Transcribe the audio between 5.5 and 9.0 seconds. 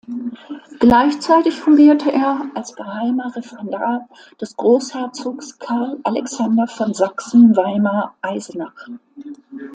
Carl Alexander von Sachsen-Weimar-Eisenach.